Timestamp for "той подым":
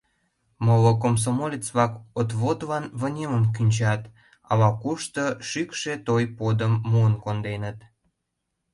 6.07-6.73